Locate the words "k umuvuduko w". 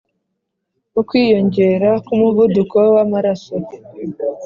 2.05-2.97